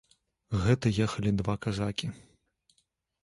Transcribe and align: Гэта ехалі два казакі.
Гэта 0.61 0.91
ехалі 1.05 1.33
два 1.41 1.55
казакі. 1.65 2.07